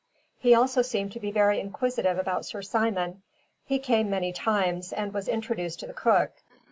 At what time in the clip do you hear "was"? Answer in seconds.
5.13-5.27